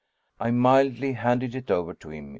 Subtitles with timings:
[0.39, 2.29] I mildly handed it over to him.